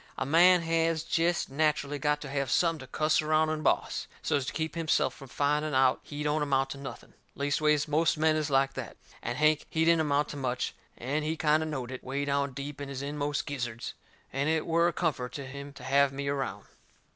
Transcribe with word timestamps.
A 0.17 0.25
man 0.25 0.63
has 0.63 1.03
jest 1.03 1.51
naturally 1.51 1.99
got 1.99 2.21
to 2.21 2.29
have 2.29 2.49
something 2.49 2.79
to 2.79 2.87
cuss 2.87 3.21
around 3.21 3.49
and 3.49 3.63
boss, 3.63 4.07
so's 4.23 4.47
to 4.47 4.51
keep 4.53 4.73
himself 4.73 5.13
from 5.13 5.27
finding 5.27 5.75
out 5.75 5.99
he 6.01 6.23
don't 6.23 6.41
amount 6.41 6.71
to 6.71 6.79
nothing. 6.79 7.13
Leastways, 7.35 7.87
most 7.87 8.17
men 8.17 8.35
is 8.35 8.49
like 8.49 8.73
that. 8.73 8.97
And 9.21 9.37
Hank, 9.37 9.67
he 9.69 9.85
didn't 9.85 10.01
amount 10.01 10.29
to 10.29 10.37
much; 10.37 10.73
and 10.97 11.23
he 11.23 11.37
kind 11.37 11.61
o' 11.61 11.67
knowed 11.67 11.91
it, 11.91 12.03
way 12.03 12.25
down 12.25 12.53
deep 12.53 12.81
in 12.81 12.89
his 12.89 13.03
inmost 13.03 13.45
gizzards, 13.45 13.93
and 14.33 14.49
it 14.49 14.65
were 14.65 14.87
a 14.87 14.93
comfort 14.93 15.33
to 15.33 15.45
him 15.45 15.71
to 15.73 15.83
have 15.83 16.11
me 16.11 16.29
around. 16.29 16.65